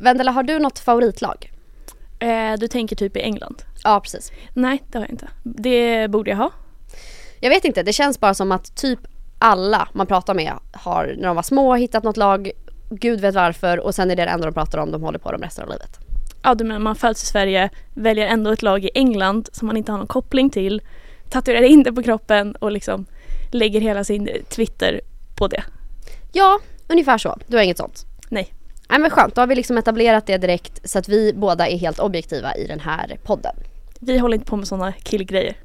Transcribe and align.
Vendela, 0.00 0.30
har 0.30 0.42
du 0.42 0.58
något 0.58 0.78
favoritlag? 0.78 1.52
Eh, 2.18 2.58
du 2.58 2.68
tänker 2.68 2.96
typ 2.96 3.16
i 3.16 3.20
England? 3.20 3.62
Ja, 3.84 4.00
precis. 4.00 4.32
Nej, 4.54 4.82
det 4.86 4.98
har 4.98 5.04
jag 5.04 5.10
inte. 5.10 5.28
Det 5.42 6.10
borde 6.10 6.30
jag 6.30 6.36
ha. 6.36 6.50
Jag 7.40 7.50
vet 7.50 7.64
inte, 7.64 7.82
det 7.82 7.92
känns 7.92 8.20
bara 8.20 8.34
som 8.34 8.52
att 8.52 8.76
typ 8.76 8.98
alla 9.38 9.88
man 9.92 10.06
pratar 10.06 10.34
med 10.34 10.52
har 10.72 11.14
när 11.18 11.26
de 11.26 11.36
var 11.36 11.42
små 11.42 11.74
hittat 11.74 12.04
något 12.04 12.16
lag, 12.16 12.50
gud 12.90 13.20
vet 13.20 13.34
varför 13.34 13.80
och 13.80 13.94
sen 13.94 14.10
är 14.10 14.16
det 14.16 14.24
det 14.24 14.30
enda 14.30 14.46
de 14.46 14.54
pratar 14.54 14.78
om, 14.78 14.90
de 14.90 15.02
håller 15.02 15.18
på 15.18 15.32
dem 15.32 15.42
resten 15.42 15.64
av 15.64 15.70
livet. 15.70 15.98
Ja, 16.42 16.54
du 16.54 16.64
menar 16.64 16.80
man 16.80 16.96
föds 16.96 17.22
i 17.22 17.26
Sverige, 17.26 17.70
väljer 17.94 18.26
ändå 18.26 18.50
ett 18.50 18.62
lag 18.62 18.84
i 18.84 18.90
England 18.94 19.48
som 19.52 19.66
man 19.66 19.76
inte 19.76 19.92
har 19.92 19.98
någon 19.98 20.06
koppling 20.06 20.50
till, 20.50 20.82
tatuerar 21.30 21.62
in 21.62 21.82
det 21.82 21.92
på 21.92 22.02
kroppen 22.02 22.56
och 22.56 22.72
liksom 22.72 23.06
lägger 23.50 23.80
hela 23.80 24.04
sin 24.04 24.28
Twitter 24.48 25.00
på 25.36 25.46
det. 25.48 25.62
Ja, 26.32 26.58
ungefär 26.88 27.18
så. 27.18 27.38
Du 27.46 27.56
har 27.56 27.64
inget 27.64 27.78
sånt? 27.78 28.06
Nej. 28.90 28.98
Men 28.98 29.10
skönt, 29.10 29.34
då 29.34 29.42
har 29.42 29.46
vi 29.46 29.54
liksom 29.54 29.78
etablerat 29.78 30.26
det 30.26 30.38
direkt 30.38 30.90
så 30.90 30.98
att 30.98 31.08
vi 31.08 31.32
båda 31.32 31.68
är 31.68 31.78
helt 31.78 31.98
objektiva 31.98 32.54
i 32.54 32.66
den 32.66 32.80
här 32.80 33.18
podden. 33.24 33.56
Vi 34.00 34.18
håller 34.18 34.34
inte 34.34 34.46
på 34.46 34.56
med 34.56 34.68
sådana 34.68 34.92
killgrejer. 34.92 35.56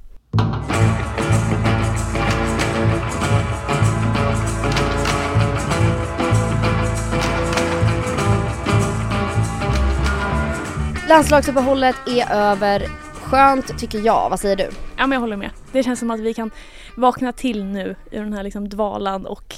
Landslagsuppehållet 11.10 11.96
är 12.08 12.32
över. 12.32 12.88
Skönt 13.14 13.80
tycker 13.80 14.00
jag, 14.00 14.30
vad 14.30 14.40
säger 14.40 14.56
du? 14.56 14.70
Ja 14.98 15.08
men 15.08 15.12
jag 15.12 15.20
håller 15.20 15.38
med. 15.38 15.50
Det 15.72 15.84
känns 15.84 16.00
som 16.00 16.12
att 16.12 16.20
vi 16.20 16.34
kan 16.34 16.52
vakna 16.96 17.32
till 17.32 17.64
nu 17.64 17.96
i 18.12 18.18
den 18.18 18.34
här 18.34 18.44
liksom 18.44 18.70
dvalan 18.70 19.26
och 19.26 19.56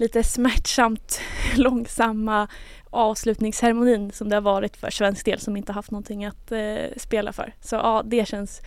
lite 0.00 0.22
smärtsamt 0.22 1.20
långsamma 1.56 2.48
avslutningsceremonin 2.90 4.12
som 4.12 4.28
det 4.28 4.36
har 4.36 4.40
varit 4.40 4.76
för 4.76 4.90
svensk 4.90 5.24
del 5.24 5.40
som 5.40 5.56
inte 5.56 5.72
haft 5.72 5.90
någonting 5.90 6.24
att 6.24 6.52
eh, 6.52 6.84
spela 6.96 7.32
för. 7.32 7.54
Så 7.60 7.76
ja, 7.76 8.02
det 8.04 8.28
känns 8.28 8.60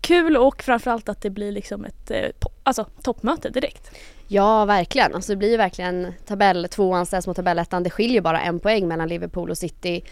kul 0.00 0.36
och 0.36 0.62
framförallt 0.62 1.08
att 1.08 1.22
det 1.22 1.30
blir 1.30 1.52
liksom 1.52 1.84
ett 1.84 2.10
eh, 2.10 2.30
alltså, 2.62 2.86
toppmöte 3.02 3.50
direkt. 3.50 3.90
Ja, 4.28 4.64
verkligen. 4.64 5.14
Alltså 5.14 5.32
det 5.32 5.36
blir 5.36 5.50
ju 5.50 5.56
verkligen 5.56 6.12
tabell 6.26 6.68
tvåan 6.70 7.06
ställs 7.06 7.26
mot 7.26 7.36
tabellettan. 7.36 7.82
Det 7.82 7.90
skiljer 7.90 8.20
bara 8.20 8.40
en 8.40 8.60
poäng 8.60 8.88
mellan 8.88 9.08
Liverpool 9.08 9.50
och 9.50 9.58
City. 9.58 10.04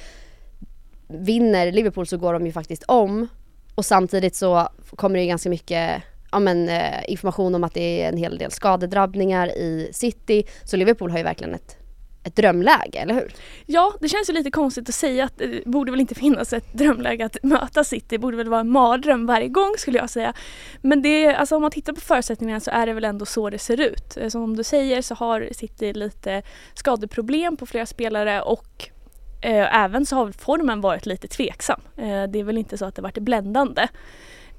Vinner 1.09 1.72
Liverpool 1.72 2.06
så 2.06 2.17
går 2.17 2.33
de 2.33 2.47
ju 2.47 2.53
faktiskt 2.53 2.83
om 2.83 3.28
och 3.75 3.84
samtidigt 3.84 4.37
så 4.37 4.69
kommer 4.97 5.17
det 5.17 5.22
ju 5.22 5.28
ganska 5.28 5.50
mycket 5.50 6.03
ja, 6.31 6.39
men, 6.39 6.69
eh, 6.69 7.11
information 7.11 7.55
om 7.55 7.65
att 7.65 7.75
det 7.75 8.03
är 8.03 8.09
en 8.09 8.17
hel 8.17 8.39
del 8.39 8.51
skadedrabbningar 8.51 9.48
i 9.48 9.91
City. 9.93 10.45
Så 10.65 10.77
Liverpool 10.77 11.11
har 11.11 11.19
ju 11.19 11.25
verkligen 11.25 11.55
ett, 11.55 11.77
ett 12.25 12.37
drömläge, 12.37 12.98
eller 12.98 13.15
hur? 13.15 13.33
Ja, 13.67 13.95
det 14.01 14.09
känns 14.09 14.29
ju 14.29 14.33
lite 14.33 14.51
konstigt 14.51 14.89
att 14.89 14.95
säga 14.95 15.25
att 15.25 15.41
eh, 15.41 15.49
det 15.49 15.67
borde 15.67 15.91
väl 15.91 16.01
inte 16.01 16.15
finnas 16.15 16.53
ett 16.53 16.73
drömläge 16.73 17.25
att 17.25 17.37
möta 17.43 17.84
City. 17.84 18.06
Det 18.09 18.19
borde 18.19 18.37
väl 18.37 18.49
vara 18.49 18.61
en 18.61 18.71
mardröm 18.71 19.27
varje 19.27 19.49
gång 19.49 19.75
skulle 19.79 19.99
jag 19.99 20.11
säga. 20.11 20.33
Men 20.83 21.03
det, 21.03 21.34
alltså 21.34 21.56
om 21.56 21.62
man 21.62 21.71
tittar 21.71 21.93
på 21.93 22.01
förutsättningarna 22.01 22.61
så 22.61 22.71
är 22.71 22.87
det 22.87 22.93
väl 22.93 23.05
ändå 23.05 23.27
så 23.27 23.51
det 23.51 23.59
ser 23.59 23.81
ut. 23.81 24.17
Eh, 24.17 24.29
som 24.29 24.56
du 24.56 24.65
säger 24.65 25.03
så 25.03 25.15
har 25.15 25.49
City 25.53 25.93
lite 25.93 26.43
skadeproblem 26.75 27.56
på 27.56 27.67
flera 27.67 27.87
spelare 27.87 28.43
och 28.43 28.91
Eh, 29.41 29.84
även 29.84 30.06
så 30.06 30.17
har 30.17 30.33
formen 30.33 30.81
varit 30.81 31.06
lite 31.06 31.29
tveksam. 31.29 31.81
Eh, 31.97 32.23
det 32.23 32.39
är 32.39 32.45
väl 32.45 32.59
inte 32.59 32.79
så 32.79 32.84
att 32.84 32.95
det 32.95 33.03
varit 33.03 33.19
bländande. 33.19 33.89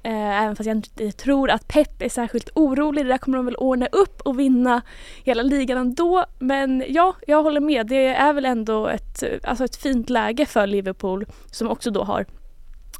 Eh, 0.02 0.42
även 0.42 0.56
fast 0.56 0.66
jag 0.66 0.76
inte 0.76 1.12
tror 1.12 1.50
att 1.50 1.68
Pep 1.68 2.02
är 2.02 2.08
särskilt 2.08 2.50
orolig. 2.54 3.04
Det 3.04 3.08
där 3.08 3.18
kommer 3.18 3.38
de 3.38 3.44
väl 3.44 3.56
ordna 3.56 3.86
upp 3.86 4.20
och 4.20 4.40
vinna 4.40 4.82
hela 5.24 5.42
ligan 5.42 5.78
ändå. 5.78 6.24
Men 6.38 6.84
ja, 6.88 7.16
jag 7.26 7.42
håller 7.42 7.60
med. 7.60 7.86
Det 7.86 8.06
är 8.06 8.32
väl 8.32 8.44
ändå 8.44 8.88
ett, 8.88 9.24
alltså 9.44 9.64
ett 9.64 9.76
fint 9.76 10.10
läge 10.10 10.46
för 10.46 10.66
Liverpool 10.66 11.26
som 11.50 11.68
också 11.68 11.90
då 11.90 12.02
har 12.02 12.26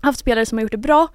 haft 0.02 0.18
spelare 0.18 0.46
som 0.46 0.58
har 0.58 0.62
gjort 0.62 0.72
det 0.72 0.78
bra 0.78 1.08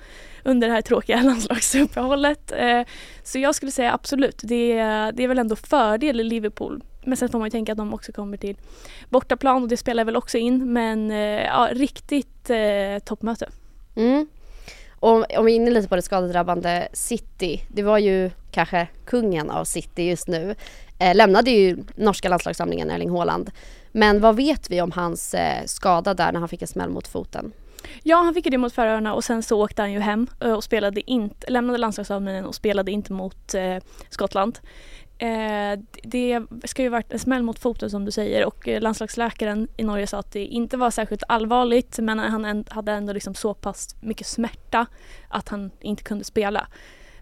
under 0.44 0.68
det 0.68 0.74
här 0.74 0.82
tråkiga 0.82 1.22
landslagsuppehållet. 1.24 2.52
Eh, 2.58 2.82
så 3.24 3.40
jag 3.40 3.56
skulle 3.56 3.72
säga 3.72 3.94
absolut, 3.94 4.40
det 4.44 4.72
är, 4.72 5.12
det 5.12 5.24
är 5.24 5.28
väl 5.28 5.40
ändå 5.40 5.56
fördel 5.56 6.20
i 6.20 6.24
Liverpool 6.24 6.84
men 7.06 7.18
sen 7.18 7.30
får 7.30 7.40
man 7.40 7.46
ju 7.46 7.52
tänka 7.52 7.72
att 7.72 7.78
de 7.78 7.94
också 7.94 8.12
kommer 8.12 8.38
till 8.38 8.58
bortaplan 9.10 9.64
och 9.64 9.70
det 9.70 9.78
spelar 9.78 10.06
väl 10.06 10.16
också 10.16 10.38
in. 10.38 10.74
Men 10.74 11.12
eh, 11.12 11.46
ja, 11.46 11.70
riktigt 11.72 12.50
eh, 12.50 13.00
toppmöte. 13.06 13.50
Mm 13.96 14.28
om, 15.06 15.26
om 15.38 15.46
vi 15.46 15.52
är 15.52 15.56
inne 15.56 15.72
lite 15.72 15.88
på 15.88 15.96
det 15.96 16.02
skadedrabbande 16.02 16.88
City. 16.94 17.64
Det 17.68 17.84
var 17.84 17.98
ju 17.98 18.32
kanske 18.52 18.88
kungen 19.06 19.50
av 19.50 19.66
City 19.66 20.04
just 20.04 20.28
nu. 20.28 20.56
Eh, 21.00 21.16
lämnade 21.16 21.52
ju 21.52 21.78
norska 21.96 22.30
landslagssamlingen 22.30 22.92
Erling 22.92 23.10
Haaland. 23.10 23.52
Men 23.92 24.22
vad 24.22 24.36
vet 24.36 24.72
vi 24.72 24.82
om 24.82 24.92
hans 24.92 25.34
eh, 25.34 25.66
skada 25.66 26.14
där 26.14 26.32
när 26.32 26.40
han 26.40 26.50
fick 26.50 26.62
en 26.62 26.68
smäll 26.68 26.90
mot 26.90 27.08
foten? 27.08 27.52
Ja, 28.04 28.18
han 28.18 28.34
fick 28.34 28.52
det 28.52 28.58
mot 28.58 28.74
Färöarna 28.74 29.14
och 29.14 29.24
sen 29.24 29.44
så 29.44 29.62
åkte 29.62 29.82
han 29.82 29.92
ju 29.92 30.00
hem 30.00 30.28
eh, 30.40 30.52
och 30.52 30.64
spelade 30.64 31.12
inte, 31.12 31.52
lämnade 31.52 31.78
landslagssamlingen 31.78 32.46
och 32.46 32.56
spelade 32.56 32.92
inte 32.92 33.14
mot 33.14 33.54
eh, 33.54 33.78
Skottland. 34.10 34.60
Eh, 35.18 35.80
det 36.04 36.42
ska 36.64 36.82
ju 36.82 36.90
varit 36.90 37.14
en 37.14 37.20
smäll 37.20 37.44
mot 37.44 37.60
foten 37.60 37.90
som 37.90 38.06
du 38.06 38.12
säger 38.12 38.46
och 38.46 38.68
eh, 38.68 38.82
landslagsläkaren 38.82 39.68
i 39.78 39.84
Norge 39.84 40.08
sa 40.08 40.20
att 40.20 40.32
det 40.32 40.46
inte 40.46 40.78
var 40.78 40.92
särskilt 40.92 41.24
allvarligt 41.28 42.00
men 42.00 42.20
han 42.20 42.66
hade 42.70 42.92
ändå 42.92 43.14
liksom 43.14 43.36
så 43.36 43.54
pass 43.54 43.96
mycket 44.02 44.28
smärta 44.28 44.86
att 45.30 45.50
han 45.50 45.72
inte 45.82 46.04
kunde 46.04 46.24
spela. 46.24 46.68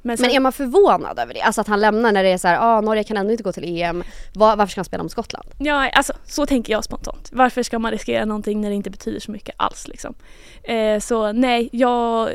Men, 0.05 0.17
sen, 0.17 0.27
men 0.27 0.35
är 0.35 0.39
man 0.39 0.51
förvånad 0.51 1.19
över 1.19 1.33
det? 1.33 1.41
Alltså 1.41 1.61
att 1.61 1.67
han 1.67 1.81
lämnar 1.81 2.11
när 2.11 2.23
det 2.23 2.29
är 2.29 2.37
så 2.37 2.47
här, 2.47 2.57
ah, 2.61 2.81
Norge 2.81 3.03
kan 3.03 3.17
ändå 3.17 3.31
inte 3.31 3.43
gå 3.43 3.51
till 3.51 3.81
EM. 3.81 4.03
Var, 4.33 4.55
varför 4.55 4.71
ska 4.71 4.79
han 4.79 4.85
spela 4.85 5.03
mot 5.03 5.11
Skottland? 5.11 5.49
Ja, 5.57 5.89
alltså 5.89 6.13
så 6.25 6.45
tänker 6.45 6.73
jag 6.73 6.83
spontant. 6.83 7.29
Varför 7.33 7.63
ska 7.63 7.79
man 7.79 7.91
riskera 7.91 8.25
någonting 8.25 8.61
när 8.61 8.69
det 8.69 8.75
inte 8.75 8.89
betyder 8.89 9.19
så 9.19 9.31
mycket 9.31 9.55
alls 9.57 9.87
liksom? 9.87 10.15
Eh, 10.63 10.99
så 10.99 11.31
nej, 11.31 11.69
jag 11.71 12.29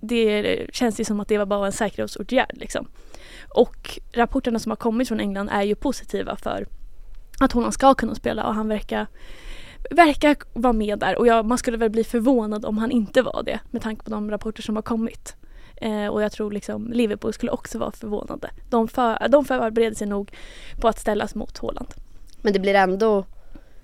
det 0.00 0.66
känns 0.72 1.00
ju 1.00 1.04
som 1.04 1.20
att 1.20 1.28
det 1.28 1.38
var 1.38 1.46
bara 1.46 1.66
en 1.66 1.72
säkerhetsåtgärd 1.72 2.56
liksom. 2.56 2.88
Och 3.48 4.00
rapporterna 4.12 4.58
som 4.58 4.70
har 4.70 4.76
kommit 4.76 5.08
från 5.08 5.20
England 5.20 5.48
är 5.52 5.62
ju 5.62 5.74
positiva 5.74 6.36
för 6.36 6.66
att 7.40 7.52
Holland 7.52 7.74
ska 7.74 7.94
kunna 7.94 8.14
spela 8.14 8.46
och 8.46 8.54
han 8.54 8.68
verkar 8.68 9.06
verkar 9.90 10.36
vara 10.52 10.72
med 10.72 10.98
där 10.98 11.18
och 11.18 11.26
jag, 11.26 11.46
man 11.46 11.58
skulle 11.58 11.76
väl 11.76 11.90
bli 11.90 12.04
förvånad 12.04 12.64
om 12.64 12.78
han 12.78 12.90
inte 12.90 13.22
var 13.22 13.42
det 13.42 13.60
med 13.70 13.82
tanke 13.82 14.04
på 14.04 14.10
de 14.10 14.30
rapporter 14.30 14.62
som 14.62 14.76
har 14.76 14.82
kommit. 14.82 15.36
Eh, 15.76 16.06
och 16.06 16.22
jag 16.22 16.32
tror 16.32 16.50
liksom 16.50 16.92
Liverpool 16.92 17.32
skulle 17.32 17.52
också 17.52 17.78
vara 17.78 17.92
förvånade. 17.92 18.50
De, 18.70 18.88
för, 18.88 19.28
de 19.28 19.44
förbereder 19.44 19.96
sig 19.96 20.06
nog 20.06 20.32
på 20.80 20.88
att 20.88 20.98
ställas 20.98 21.34
mot 21.34 21.58
Håland. 21.58 21.88
Men 22.42 22.52
det 22.52 22.58
blir 22.58 22.74
ändå 22.74 23.24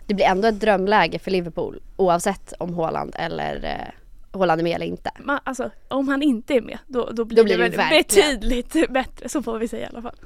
det 0.06 0.14
blir 0.14 0.26
ändå 0.26 0.48
ett 0.48 0.60
drömläge 0.60 1.18
för 1.18 1.30
Liverpool 1.30 1.80
oavsett 1.96 2.54
om 2.58 2.74
Håland 2.74 3.14
eller 3.18 3.64
eh, 3.64 4.02
Håller 4.38 4.56
han 4.56 4.64
med 4.64 4.74
eller 4.74 4.86
inte? 4.86 5.10
Man, 5.20 5.40
alltså, 5.44 5.70
om 5.88 6.08
han 6.08 6.22
inte 6.22 6.54
är 6.54 6.60
med 6.60 6.78
då, 6.86 7.10
då 7.12 7.24
blir, 7.24 7.36
då 7.36 7.44
blir 7.44 7.58
det, 7.58 7.68
det 7.68 7.88
betydligt 7.90 8.72
bättre, 8.90 9.28
så 9.28 9.42
får 9.42 9.58
vi 9.58 9.68
säga 9.68 9.86
i 9.86 9.88
alla 9.88 10.02
fall. 10.02 10.16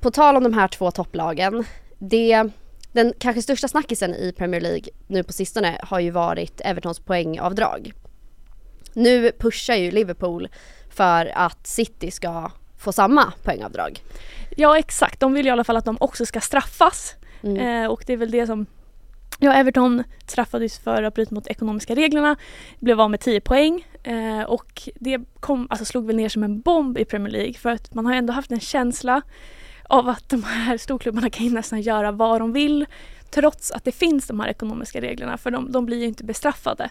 På 0.00 0.10
tal 0.10 0.36
om 0.36 0.42
de 0.42 0.52
här 0.52 0.68
två 0.68 0.90
topplagen, 0.90 1.64
det, 1.98 2.48
den 2.92 3.12
kanske 3.18 3.42
största 3.42 3.68
snackisen 3.68 4.14
i 4.14 4.32
Premier 4.32 4.60
League 4.60 4.84
nu 5.06 5.22
på 5.22 5.32
sistone 5.32 5.78
har 5.82 6.00
ju 6.00 6.10
varit 6.10 6.60
Evertons 6.64 7.00
poängavdrag. 7.00 7.92
Nu 8.92 9.32
pushar 9.38 9.74
ju 9.74 9.90
Liverpool 9.90 10.48
för 10.90 11.32
att 11.34 11.66
City 11.66 12.10
ska 12.10 12.50
få 12.78 12.92
samma 12.92 13.32
poängavdrag. 13.42 14.02
Ja 14.56 14.78
exakt, 14.78 15.20
de 15.20 15.32
vill 15.32 15.46
i 15.46 15.50
alla 15.50 15.64
fall 15.64 15.76
att 15.76 15.84
de 15.84 15.96
också 16.00 16.26
ska 16.26 16.40
straffas. 16.40 17.14
Mm. 17.42 17.56
Eh, 17.56 17.90
och 17.90 18.02
det 18.06 18.12
är 18.12 18.16
väl 18.16 18.30
det 18.30 18.46
som 18.46 18.66
Ja, 19.38 19.52
Everton 19.52 20.02
straffades 20.26 20.78
för 20.78 21.02
att 21.02 21.14
bryta 21.14 21.34
mot 21.34 21.46
ekonomiska 21.46 21.94
reglerna, 21.94 22.36
blev 22.78 23.00
av 23.00 23.10
med 23.10 23.20
10 23.20 23.40
poäng 23.40 23.86
eh, 24.02 24.42
och 24.42 24.88
det 24.94 25.20
kom, 25.40 25.66
alltså 25.70 25.84
slog 25.84 26.06
väl 26.06 26.16
ner 26.16 26.28
som 26.28 26.42
en 26.42 26.60
bomb 26.60 26.98
i 26.98 27.04
Premier 27.04 27.32
League 27.32 27.54
för 27.54 27.70
att 27.70 27.94
man 27.94 28.06
har 28.06 28.14
ändå 28.14 28.32
haft 28.32 28.52
en 28.52 28.60
känsla 28.60 29.22
av 29.88 30.08
att 30.08 30.28
de 30.28 30.42
här 30.44 30.76
storklubbarna 30.76 31.30
kan 31.30 31.46
nästan 31.46 31.80
göra 31.80 32.12
vad 32.12 32.40
de 32.40 32.52
vill 32.52 32.86
trots 33.30 33.70
att 33.70 33.84
det 33.84 33.92
finns 33.92 34.26
de 34.26 34.40
här 34.40 34.48
ekonomiska 34.48 35.00
reglerna 35.00 35.38
för 35.38 35.50
de, 35.50 35.72
de 35.72 35.86
blir 35.86 35.98
ju 35.98 36.06
inte 36.06 36.24
bestraffade. 36.24 36.90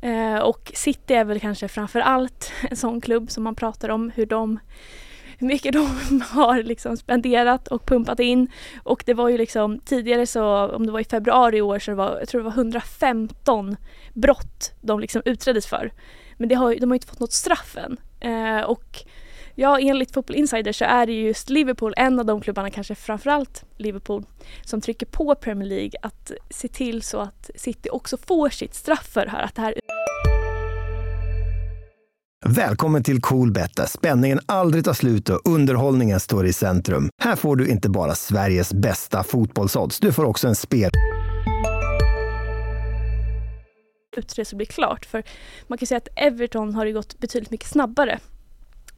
Eh, 0.00 0.38
och 0.38 0.72
City 0.74 1.14
är 1.14 1.24
väl 1.24 1.40
kanske 1.40 1.68
framför 1.68 2.00
allt 2.00 2.52
en 2.70 2.76
sån 2.76 3.00
klubb 3.00 3.30
som 3.30 3.44
man 3.44 3.54
pratar 3.54 3.88
om 3.88 4.10
hur 4.14 4.26
de 4.26 4.58
hur 5.38 5.46
mycket 5.46 5.72
de 5.72 6.20
har 6.30 6.62
liksom 6.62 6.96
spenderat 6.96 7.68
och 7.68 7.86
pumpat 7.86 8.20
in. 8.20 8.48
Och 8.82 9.02
det 9.06 9.14
var 9.14 9.28
ju 9.28 9.38
liksom 9.38 9.80
tidigare 9.80 10.26
så, 10.26 10.66
om 10.66 10.86
det 10.86 10.92
var 10.92 11.00
i 11.00 11.04
februari 11.04 11.56
i 11.56 11.62
år 11.62 11.78
så 11.78 11.90
det 11.90 11.94
var, 11.94 12.18
jag 12.18 12.28
tror 12.28 12.40
det 12.40 12.44
var 12.44 12.52
115 12.52 13.76
brott 14.12 14.72
de 14.80 15.00
liksom 15.00 15.22
utreddes 15.24 15.66
för. 15.66 15.92
Men 16.36 16.48
det 16.48 16.54
har, 16.54 16.74
de 16.74 16.90
har 16.90 16.94
inte 16.94 17.06
fått 17.06 17.20
något 17.20 17.32
straff 17.32 17.76
än. 17.76 17.96
Eh, 18.20 18.60
och 18.60 19.04
ja, 19.58 19.78
enligt 19.80 20.14
Football 20.14 20.36
Insider 20.36 20.72
så 20.72 20.84
är 20.84 21.06
det 21.06 21.12
just 21.12 21.50
Liverpool, 21.50 21.94
en 21.96 22.18
av 22.18 22.26
de 22.26 22.40
klubbarna, 22.40 22.70
kanske 22.70 22.94
framförallt 22.94 23.64
Liverpool, 23.76 24.24
som 24.64 24.80
trycker 24.80 25.06
på 25.06 25.34
Premier 25.34 25.68
League 25.68 25.90
att 26.02 26.32
se 26.50 26.68
till 26.68 27.02
så 27.02 27.18
att 27.18 27.50
City 27.54 27.88
också 27.90 28.16
får 28.16 28.48
sitt 28.48 28.74
straff 28.74 29.06
för 29.12 29.26
här. 29.26 29.42
Att 29.42 29.54
det 29.54 29.62
här 29.62 29.74
Välkommen 32.46 33.02
till 33.02 33.20
Coolbet 33.20 33.76
där 33.76 33.86
spänningen 33.86 34.40
aldrig 34.46 34.84
tar 34.84 34.92
slut 34.92 35.28
och 35.28 35.40
underhållningen 35.44 36.20
står 36.20 36.46
i 36.46 36.52
centrum. 36.52 37.10
Här 37.22 37.36
får 37.36 37.56
du 37.56 37.68
inte 37.68 37.88
bara 37.88 38.14
Sveriges 38.14 38.74
bästa 38.74 39.22
fotbollsodds, 39.22 40.00
du 40.00 40.12
får 40.12 40.24
också 40.24 40.48
en 40.48 40.56
spel 40.56 40.90
utresa 44.18 44.56
blir 44.56 44.66
klart. 44.66 45.06
För 45.06 45.22
man 45.66 45.78
kan 45.78 45.86
säga 45.86 45.98
att 45.98 46.08
Everton 46.16 46.74
har 46.74 46.84
det 46.84 46.92
gått 46.92 47.18
betydligt 47.18 47.50
mycket 47.50 47.68
snabbare. 47.68 48.18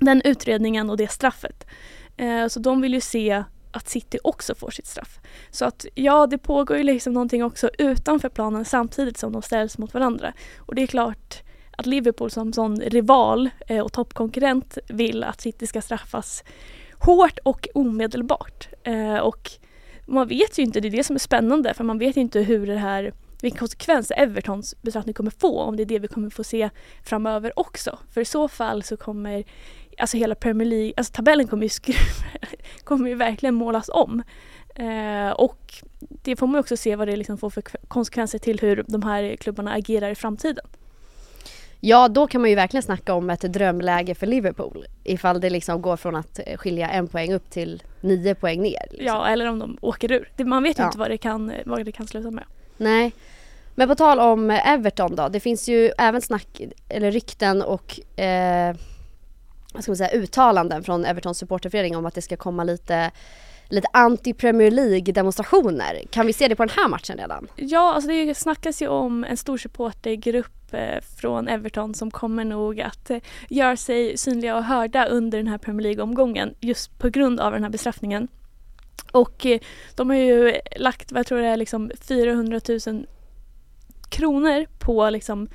Den 0.00 0.22
utredningen 0.24 0.90
och 0.90 0.96
det 0.96 1.10
straffet. 1.10 1.66
Eh, 2.16 2.46
så 2.46 2.60
de 2.60 2.80
vill 2.80 2.94
ju 2.94 3.00
se 3.00 3.44
att 3.72 3.88
City 3.88 4.18
också 4.24 4.54
får 4.54 4.70
sitt 4.70 4.86
straff. 4.86 5.20
Så 5.50 5.64
att 5.64 5.86
ja, 5.94 6.26
det 6.26 6.38
pågår 6.38 6.76
ju 6.76 6.82
liksom 6.82 7.12
någonting 7.12 7.44
också 7.44 7.70
utanför 7.78 8.28
planen 8.28 8.64
samtidigt 8.64 9.18
som 9.18 9.32
de 9.32 9.42
ställs 9.42 9.78
mot 9.78 9.94
varandra. 9.94 10.32
Och 10.58 10.74
det 10.74 10.82
är 10.82 10.86
klart 10.86 11.42
att 11.70 11.86
Liverpool 11.86 12.30
som 12.30 12.52
sån 12.52 12.80
rival 12.80 13.50
eh, 13.66 13.80
och 13.80 13.92
toppkonkurrent 13.92 14.78
vill 14.88 15.24
att 15.24 15.40
City 15.40 15.66
ska 15.66 15.82
straffas 15.82 16.44
hårt 16.98 17.38
och 17.44 17.68
omedelbart. 17.74 18.68
Eh, 18.82 19.16
och 19.16 19.50
man 20.06 20.28
vet 20.28 20.58
ju 20.58 20.62
inte, 20.62 20.80
det 20.80 20.88
är 20.88 20.90
det 20.90 21.04
som 21.04 21.16
är 21.16 21.20
spännande, 21.20 21.74
för 21.74 21.84
man 21.84 21.98
vet 21.98 22.16
inte 22.16 22.40
hur 22.40 22.66
det 22.66 22.76
här 22.76 23.12
vilken 23.42 23.58
konsekvens 23.58 24.12
Evertons 24.16 24.82
bestraffning 24.82 25.14
kommer 25.14 25.30
få 25.30 25.60
om 25.60 25.76
det 25.76 25.82
är 25.82 25.86
det 25.86 25.98
vi 25.98 26.08
kommer 26.08 26.30
få 26.30 26.44
se 26.44 26.70
framöver 27.02 27.52
också. 27.56 27.98
För 28.10 28.20
i 28.20 28.24
så 28.24 28.48
fall 28.48 28.82
så 28.82 28.96
kommer 28.96 29.44
alltså 29.98 30.16
hela 30.16 30.34
Premier 30.34 30.68
League, 30.68 30.92
alltså 30.96 31.12
tabellen 31.12 31.46
kommer 31.46 31.62
ju, 31.62 31.68
skruva, 31.68 31.98
kommer 32.84 33.08
ju 33.08 33.14
verkligen 33.14 33.54
målas 33.54 33.90
om. 33.92 34.22
Eh, 34.74 35.30
och 35.30 35.74
det 36.22 36.36
får 36.36 36.46
man 36.46 36.60
också 36.60 36.76
se 36.76 36.96
vad 36.96 37.08
det 37.08 37.16
liksom 37.16 37.38
får 37.38 37.50
för 37.50 37.62
konsekvenser 37.88 38.38
till 38.38 38.60
hur 38.60 38.84
de 38.88 39.02
här 39.02 39.36
klubbarna 39.36 39.72
agerar 39.72 40.10
i 40.10 40.14
framtiden. 40.14 40.66
Ja, 41.82 42.08
då 42.08 42.26
kan 42.26 42.40
man 42.40 42.50
ju 42.50 42.56
verkligen 42.56 42.82
snacka 42.82 43.14
om 43.14 43.30
ett 43.30 43.40
drömläge 43.40 44.14
för 44.14 44.26
Liverpool. 44.26 44.84
Ifall 45.04 45.40
det 45.40 45.50
liksom 45.50 45.82
går 45.82 45.96
från 45.96 46.16
att 46.16 46.40
skilja 46.56 46.88
en 46.90 47.08
poäng 47.08 47.32
upp 47.32 47.50
till 47.50 47.82
nio 48.00 48.34
poäng 48.34 48.62
ner. 48.62 48.86
Liksom. 48.90 49.06
Ja, 49.06 49.26
eller 49.26 49.46
om 49.46 49.58
de 49.58 49.78
åker 49.80 50.12
ur. 50.12 50.44
Man 50.44 50.62
vet 50.62 50.78
ju 50.78 50.82
ja. 50.82 50.86
inte 50.86 50.98
vad 50.98 51.10
det, 51.10 51.18
kan, 51.18 51.52
vad 51.66 51.84
det 51.84 51.92
kan 51.92 52.06
sluta 52.06 52.30
med. 52.30 52.44
Nej. 52.80 53.12
Men 53.74 53.88
på 53.88 53.94
tal 53.94 54.20
om 54.20 54.50
eh, 54.50 54.72
Everton 54.72 55.16
då. 55.16 55.28
Det 55.28 55.40
finns 55.40 55.68
ju 55.68 55.92
även 55.98 56.20
snack, 56.20 56.60
eller 56.88 57.10
rykten 57.10 57.62
och 57.62 58.20
eh, 58.20 58.76
vad 59.72 59.82
ska 59.82 59.90
man 59.90 59.96
säga, 59.96 60.10
uttalanden 60.10 60.84
från 60.84 61.04
Evertons 61.04 61.38
supporterförening 61.38 61.96
om 61.96 62.06
att 62.06 62.14
det 62.14 62.22
ska 62.22 62.36
komma 62.36 62.64
lite 62.64 63.10
lite 63.68 63.88
anti-Premier 63.92 64.70
League 64.70 65.12
demonstrationer. 65.12 66.02
Kan 66.10 66.26
vi 66.26 66.32
se 66.32 66.48
det 66.48 66.56
på 66.56 66.64
den 66.64 66.74
här 66.76 66.88
matchen 66.88 67.16
redan? 67.18 67.46
Ja, 67.56 67.94
alltså 67.94 68.10
det 68.10 68.34
snackas 68.34 68.82
ju 68.82 68.88
om 68.88 69.24
en 69.24 69.36
stor 69.36 69.58
supportergrupp 69.58 70.74
eh, 70.74 71.00
från 71.20 71.48
Everton 71.48 71.94
som 71.94 72.10
kommer 72.10 72.44
nog 72.44 72.80
att 72.80 73.10
eh, 73.10 73.18
göra 73.48 73.76
sig 73.76 74.16
synliga 74.16 74.56
och 74.56 74.64
hörda 74.64 75.06
under 75.06 75.38
den 75.38 75.48
här 75.48 75.58
Premier 75.58 75.82
League-omgången 75.82 76.54
just 76.60 76.98
på 76.98 77.08
grund 77.08 77.40
av 77.40 77.52
den 77.52 77.62
här 77.62 77.70
bestraffningen. 77.70 78.28
Och 79.12 79.46
eh, 79.46 79.60
de 79.94 80.10
har 80.10 80.16
ju 80.16 80.54
lagt, 80.76 81.12
vad 81.12 81.18
jag 81.18 81.26
tror 81.26 81.38
det 81.38 81.46
är, 81.46 81.56
liksom 81.56 81.90
400 82.08 82.60
000 82.86 83.06
kronor 84.10 84.66
på 84.78 85.10
liksom 85.10 85.48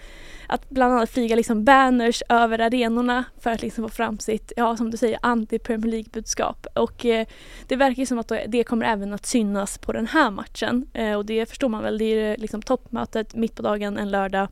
att 0.47 0.69
bland 0.69 0.93
annat 0.93 1.09
flyga 1.09 1.35
liksom 1.35 1.63
banners 1.63 2.23
över 2.29 2.59
arenorna 2.59 3.23
för 3.39 3.49
att 3.49 3.61
liksom 3.61 3.83
få 3.83 3.95
fram 3.95 4.19
sitt, 4.19 4.53
ja 4.55 4.77
som 4.77 4.91
du 4.91 4.97
säger, 4.97 5.19
anti-Premier 5.21 5.91
League-budskap. 5.91 6.67
Och 6.73 7.05
eh, 7.05 7.27
det 7.67 7.75
verkar 7.75 8.05
som 8.05 8.19
att 8.19 8.31
det 8.47 8.63
kommer 8.63 8.85
även 8.85 9.13
att 9.13 9.25
synas 9.25 9.77
på 9.77 9.91
den 9.91 10.07
här 10.07 10.31
matchen. 10.31 10.87
Eh, 10.93 11.13
och 11.13 11.25
det 11.25 11.49
förstår 11.49 11.69
man 11.69 11.83
väl, 11.83 11.97
det 11.97 12.05
är 12.05 12.37
liksom 12.37 12.61
toppmötet 12.61 13.35
mitt 13.35 13.55
på 13.55 13.61
dagen 13.61 13.97
en 13.97 14.11
lördag. 14.11 14.47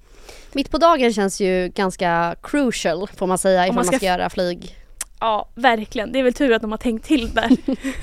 Mitt 0.53 0.71
på 0.71 0.77
dagen 0.77 1.13
känns 1.13 1.41
ju 1.41 1.67
ganska 1.75 2.35
crucial 2.43 3.07
får 3.07 3.27
man 3.27 3.37
säga 3.37 3.65
ifall 3.65 3.75
man 3.75 3.85
ska, 3.85 3.93
man 3.93 3.99
ska 3.99 4.05
göra 4.05 4.29
flyg. 4.29 4.77
Ja, 5.19 5.49
verkligen. 5.55 6.11
Det 6.11 6.19
är 6.19 6.23
väl 6.23 6.33
tur 6.33 6.53
att 6.53 6.61
de 6.61 6.71
har 6.71 6.77
tänkt 6.77 7.05
till 7.05 7.33
där. 7.33 7.57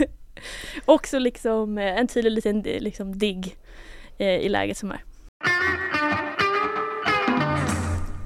Också 0.84 1.18
liksom 1.18 1.78
eh, 1.78 1.98
en 1.98 2.08
tydlig 2.08 2.32
liten 2.32 2.60
liksom, 2.60 3.18
digg 3.18 3.56
eh, 4.18 4.28
i 4.28 4.48
läget 4.48 4.78
som 4.78 4.90
är. 4.90 5.04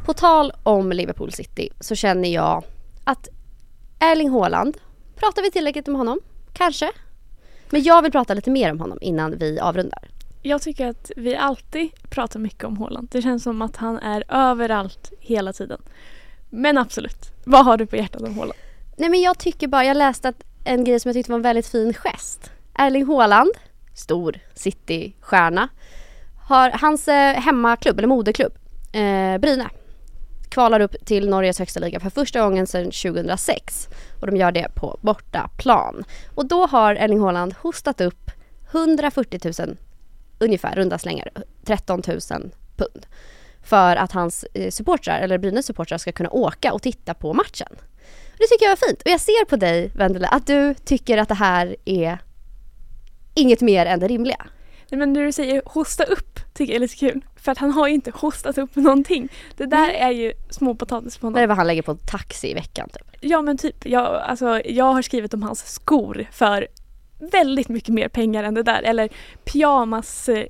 På 0.04 0.12
tal 0.14 0.52
om 0.62 0.92
Liverpool 0.92 1.32
City 1.32 1.68
så 1.80 1.94
känner 1.94 2.28
jag 2.28 2.64
att 3.04 3.28
Erling 4.00 4.30
Haaland, 4.30 4.76
pratar 5.16 5.42
vi 5.42 5.50
tillräckligt 5.50 5.88
om 5.88 5.94
honom? 5.94 6.20
Kanske? 6.52 6.90
Men 7.70 7.82
jag 7.82 8.02
vill 8.02 8.12
prata 8.12 8.34
lite 8.34 8.50
mer 8.50 8.70
om 8.70 8.80
honom 8.80 8.98
innan 9.00 9.38
vi 9.38 9.60
avrundar. 9.60 10.08
Jag 10.42 10.62
tycker 10.62 10.86
att 10.86 11.10
vi 11.16 11.36
alltid 11.36 11.90
pratar 12.10 12.40
mycket 12.40 12.64
om 12.64 12.76
Haaland. 12.76 13.08
Det 13.10 13.22
känns 13.22 13.42
som 13.42 13.62
att 13.62 13.76
han 13.76 13.98
är 13.98 14.24
överallt 14.28 15.12
hela 15.20 15.52
tiden. 15.52 15.82
Men 16.50 16.78
absolut, 16.78 17.32
vad 17.44 17.64
har 17.64 17.76
du 17.76 17.86
på 17.86 17.96
hjärtat 17.96 18.22
om 18.22 18.34
Haaland? 18.34 18.58
Nej 18.96 19.08
men 19.08 19.20
jag 19.20 19.38
tycker 19.38 19.68
bara, 19.68 19.84
jag 19.84 19.96
läste 19.96 20.28
att 20.28 20.44
en 20.64 20.84
grej 20.84 21.00
som 21.00 21.08
jag 21.08 21.14
tyckte 21.14 21.32
var 21.32 21.36
en 21.38 21.42
väldigt 21.42 21.66
fin 21.66 21.94
gest. 21.94 22.50
Erling 22.78 23.06
Haaland, 23.06 23.50
stor 23.94 24.38
City-stjärna, 24.54 25.68
har 26.48 26.70
hans 26.70 27.08
eh, 27.08 27.34
hemmaklubb, 27.34 27.98
eller 27.98 28.08
moderklubb, 28.08 28.52
eh, 28.92 29.38
Bryne, 29.38 29.70
kvalar 30.48 30.80
upp 30.80 30.96
till 31.04 31.28
Norges 31.28 31.58
högsta 31.58 31.80
liga 31.80 32.00
för 32.00 32.10
första 32.10 32.40
gången 32.40 32.66
sedan 32.66 32.84
2006. 32.84 33.88
Och 34.20 34.26
de 34.26 34.36
gör 34.36 34.52
det 34.52 34.68
på 34.74 34.98
bortaplan. 35.00 36.04
Och 36.34 36.46
då 36.48 36.66
har 36.66 36.94
Erling 36.94 37.20
Haaland 37.20 37.54
hostat 37.60 38.00
upp 38.00 38.30
140 38.70 39.52
000, 39.58 39.76
ungefär 40.38 40.76
runda 40.76 40.98
slängar, 40.98 41.30
13 41.64 42.02
000 42.08 42.18
pund. 42.76 43.06
För 43.62 43.96
att 43.96 44.12
hans 44.12 44.44
eh, 44.54 44.70
supportrar, 44.70 45.20
eller 45.20 45.38
Brynäs 45.38 45.66
supportrar 45.66 45.98
ska 45.98 46.12
kunna 46.12 46.30
åka 46.30 46.72
och 46.72 46.82
titta 46.82 47.14
på 47.14 47.32
matchen. 47.32 47.76
Det 48.38 48.46
tycker 48.46 48.64
jag 48.64 48.70
var 48.70 48.88
fint. 48.88 49.02
Och 49.02 49.10
jag 49.10 49.20
ser 49.20 49.44
på 49.44 49.56
dig, 49.56 49.90
Vendela, 49.94 50.28
att 50.28 50.46
du 50.46 50.74
tycker 50.74 51.18
att 51.18 51.28
det 51.28 51.34
här 51.34 51.76
är 51.84 52.18
inget 53.34 53.60
mer 53.60 53.86
än 53.86 54.00
det 54.00 54.08
rimliga. 54.08 54.46
Nej 54.90 54.98
men 54.98 55.12
när 55.12 55.24
du 55.24 55.32
säger 55.32 55.62
hosta 55.66 56.04
upp 56.04 56.40
tycker 56.54 56.72
jag 56.72 56.76
är 56.76 56.80
lite 56.80 56.96
kul. 56.96 57.24
För 57.36 57.52
att 57.52 57.58
han 57.58 57.70
har 57.70 57.88
ju 57.88 57.94
inte 57.94 58.10
hostat 58.10 58.58
upp 58.58 58.76
någonting. 58.76 59.28
Det 59.56 59.66
där 59.66 59.90
är 59.90 60.10
ju 60.10 60.32
småpotatis 60.50 61.18
på 61.18 61.26
honom. 61.26 61.34
Det 61.34 61.42
är 61.42 61.46
vad 61.46 61.56
han 61.56 61.66
lägger 61.66 61.82
på 61.82 61.94
taxi 61.94 62.50
i 62.50 62.54
veckan 62.54 62.88
typ. 62.88 63.16
Ja 63.20 63.42
men 63.42 63.58
typ. 63.58 63.86
Jag, 63.86 64.06
alltså, 64.06 64.60
jag 64.64 64.92
har 64.92 65.02
skrivit 65.02 65.34
om 65.34 65.42
hans 65.42 65.72
skor 65.72 66.26
för 66.32 66.68
väldigt 67.18 67.68
mycket 67.68 67.94
mer 67.94 68.08
pengar 68.08 68.44
än 68.44 68.54
det 68.54 68.62
där. 68.62 68.82
Eller 68.82 69.08
pyjamas 69.44 70.28
eh, 70.28 70.46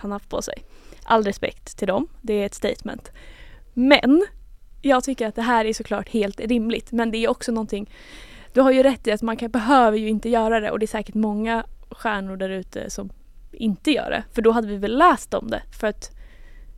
han 0.00 0.12
haft 0.12 0.28
på 0.28 0.42
sig. 0.42 0.62
All 1.04 1.24
respekt 1.24 1.78
till 1.78 1.88
dem. 1.88 2.08
Det 2.20 2.34
är 2.34 2.46
ett 2.46 2.54
statement. 2.54 3.10
Men 3.74 4.26
jag 4.82 5.04
tycker 5.04 5.26
att 5.26 5.34
det 5.34 5.42
här 5.42 5.64
är 5.64 5.72
såklart 5.72 6.08
helt 6.08 6.40
rimligt 6.40 6.92
men 6.92 7.10
det 7.10 7.24
är 7.24 7.30
också 7.30 7.52
någonting 7.52 7.90
Du 8.52 8.60
har 8.60 8.70
ju 8.70 8.82
rätt 8.82 9.06
i 9.06 9.12
att 9.12 9.22
man 9.22 9.36
kan, 9.36 9.50
behöver 9.50 9.98
ju 9.98 10.08
inte 10.08 10.28
göra 10.28 10.60
det 10.60 10.70
och 10.70 10.78
det 10.78 10.84
är 10.84 10.88
säkert 10.88 11.14
många 11.14 11.64
stjärnor 11.90 12.36
där 12.36 12.48
ute 12.48 12.90
som 12.90 13.10
inte 13.52 13.90
gör 13.90 14.10
det. 14.10 14.24
För 14.32 14.42
då 14.42 14.50
hade 14.50 14.68
vi 14.68 14.76
väl 14.76 14.98
läst 14.98 15.34
om 15.34 15.50
det. 15.50 15.62
För 15.80 15.86
att 15.86 16.10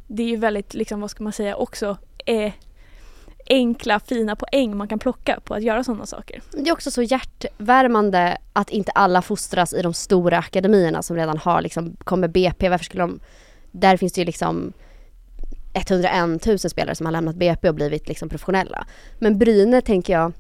det 0.07 0.23
är 0.23 0.27
ju 0.27 0.37
väldigt, 0.37 0.75
liksom, 0.75 1.01
vad 1.01 1.11
ska 1.11 1.25
man 1.25 1.33
säga, 1.33 1.57
också 1.57 1.97
eh, 2.27 2.53
enkla 3.47 4.01
fina 4.01 4.37
poäng 4.37 4.77
man 4.77 4.89
kan 4.89 4.99
plocka 4.99 5.41
på 5.45 5.55
att 5.55 5.63
göra 5.63 5.85
sådana 5.85 6.07
saker. 6.07 6.43
Det 6.53 6.69
är 6.69 6.73
också 6.73 6.91
så 6.91 7.03
hjärtvärmande 7.03 8.39
att 8.53 8.71
inte 8.71 8.93
alla 8.93 9.23
fostras 9.23 9.75
i 9.75 9.83
de 9.83 9.95
stora 9.95 10.39
akademierna 10.39 11.03
som 11.03 11.17
redan 11.17 11.39
har 11.39 11.63
liksom, 11.63 11.97
kommer 12.05 12.29
BP, 12.29 12.69
varför 12.69 12.85
skulle 12.85 13.03
de, 13.03 13.21
där 13.71 13.97
finns 13.97 14.13
det 14.13 14.21
ju 14.21 14.25
liksom 14.25 14.73
101 15.73 16.47
000 16.47 16.59
spelare 16.59 16.95
som 16.95 17.07
har 17.07 17.13
lämnat 17.13 17.37
BP 17.37 17.69
och 17.69 17.75
blivit 17.75 18.09
liksom 18.09 18.29
professionella. 18.29 18.87
Men 19.19 19.39
Bryne 19.39 19.81
tänker 19.81 20.13
jag, 20.13 20.33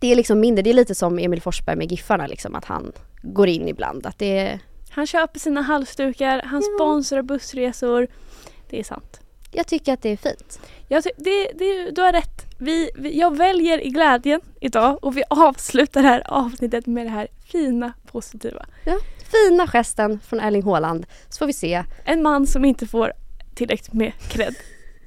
det 0.00 0.12
är 0.12 0.16
liksom 0.16 0.40
mindre, 0.40 0.62
det 0.62 0.70
är 0.70 0.74
lite 0.74 0.94
som 0.94 1.18
Emil 1.18 1.42
Forsberg 1.42 1.76
med 1.76 1.90
Giffarna 1.90 2.26
liksom, 2.26 2.54
att 2.54 2.64
han 2.64 2.92
går 3.22 3.48
in 3.48 3.68
ibland. 3.68 4.06
Att 4.06 4.18
det 4.18 4.58
Han 4.90 5.06
köper 5.06 5.40
sina 5.40 5.62
halsdukar, 5.62 6.42
han 6.44 6.62
ja. 6.62 6.76
sponsrar 6.76 7.22
bussresor. 7.22 8.06
Det 8.70 8.80
är 8.80 8.84
sant. 8.84 9.20
Jag 9.52 9.66
tycker 9.66 9.92
att 9.92 10.02
det 10.02 10.08
är 10.08 10.16
fint. 10.16 10.60
Jag 10.88 11.02
det, 11.16 11.52
det, 11.54 11.90
du 11.90 12.02
har 12.02 12.12
rätt. 12.12 12.46
Vi, 12.58 12.90
vi, 12.94 13.18
jag 13.18 13.36
väljer 13.36 13.86
i 13.86 13.88
glädjen 13.88 14.40
idag 14.60 15.04
och 15.04 15.16
vi 15.16 15.22
avslutar 15.30 16.02
det 16.02 16.08
här 16.08 16.22
avsnittet 16.26 16.86
med 16.86 17.06
det 17.06 17.10
här 17.10 17.28
fina 17.44 17.92
positiva. 18.06 18.66
Ja, 18.84 18.98
fina 19.18 19.66
gesten 19.66 20.20
från 20.20 20.40
Erling 20.40 20.62
Haaland 20.62 21.06
så 21.28 21.38
får 21.38 21.46
vi 21.46 21.52
se. 21.52 21.84
En 22.04 22.22
man 22.22 22.46
som 22.46 22.64
inte 22.64 22.86
får 22.86 23.12
tillräckligt 23.58 23.92
med 23.92 24.12
cred. 24.28 24.54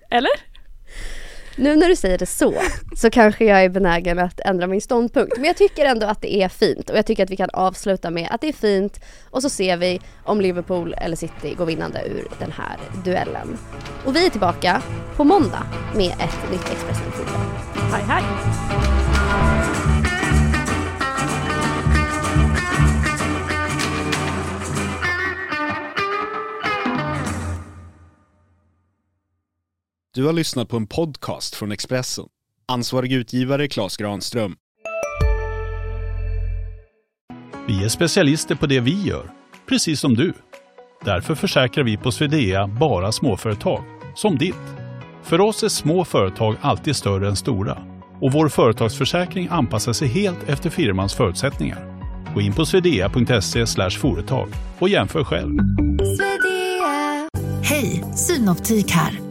Eller? 0.09 0.31
Nu 1.55 1.75
när 1.75 1.87
du 1.87 1.95
säger 1.95 2.17
det 2.17 2.25
så, 2.25 2.55
så 2.95 3.09
kanske 3.09 3.45
jag 3.45 3.63
är 3.63 3.69
benägen 3.69 4.19
att 4.19 4.39
ändra 4.39 4.67
min 4.67 4.81
ståndpunkt. 4.81 5.37
Men 5.37 5.45
jag 5.45 5.57
tycker 5.57 5.85
ändå 5.85 6.07
att 6.07 6.21
det 6.21 6.35
är 6.35 6.49
fint 6.49 6.89
och 6.89 6.97
jag 6.97 7.05
tycker 7.05 7.23
att 7.23 7.29
vi 7.29 7.37
kan 7.37 7.49
avsluta 7.53 8.09
med 8.11 8.27
att 8.31 8.41
det 8.41 8.47
är 8.47 8.53
fint 8.53 8.99
och 9.29 9.41
så 9.41 9.49
ser 9.49 9.77
vi 9.77 10.01
om 10.23 10.41
Liverpool 10.41 10.95
eller 10.97 11.15
City 11.15 11.53
går 11.57 11.65
vinnande 11.65 12.03
ur 12.05 12.27
den 12.39 12.51
här 12.51 12.77
duellen. 13.05 13.57
Och 14.05 14.15
vi 14.15 14.25
är 14.25 14.29
tillbaka 14.29 14.81
på 15.15 15.23
måndag 15.23 15.63
med 15.95 16.11
ett 16.11 16.51
nytt 16.51 16.71
Expressen 16.71 17.11
Fotboll. 17.11 17.41
Hej 17.91 18.03
hej! 18.07 18.23
Du 30.13 30.25
har 30.25 30.33
lyssnat 30.33 30.69
på 30.69 30.77
en 30.77 30.87
podcast 30.87 31.55
från 31.55 31.71
Expressen. 31.71 32.25
Ansvarig 32.67 33.13
utgivare 33.13 33.67
Klas 33.67 33.97
Granström. 33.97 34.55
Vi 37.67 37.83
är 37.83 37.89
specialister 37.89 38.55
på 38.55 38.65
det 38.65 38.79
vi 38.79 39.01
gör, 39.01 39.31
precis 39.69 39.99
som 39.99 40.13
du. 40.13 40.33
Därför 41.05 41.35
försäkrar 41.35 41.83
vi 41.83 41.97
på 41.97 42.11
Swedea 42.11 42.67
bara 42.67 43.11
småföretag, 43.11 43.83
som 44.15 44.37
ditt. 44.37 44.55
För 45.23 45.41
oss 45.41 45.63
är 45.63 45.69
små 45.69 46.05
företag 46.05 46.55
alltid 46.61 46.95
större 46.95 47.27
än 47.27 47.35
stora 47.35 47.77
och 48.21 48.31
vår 48.31 48.49
företagsförsäkring 48.49 49.47
anpassar 49.51 49.93
sig 49.93 50.07
helt 50.07 50.49
efter 50.49 50.69
firmans 50.69 51.13
förutsättningar. 51.13 52.01
Gå 52.33 52.41
in 52.41 52.53
på 52.53 52.65
swedea.se 52.65 53.89
företag 53.89 54.49
och 54.79 54.89
jämför 54.89 55.23
själv. 55.23 55.59
Hej, 57.63 58.03
Synoptik 58.15 58.91
här. 58.91 59.30